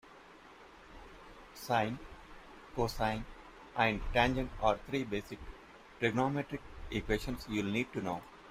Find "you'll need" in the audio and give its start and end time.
7.47-7.93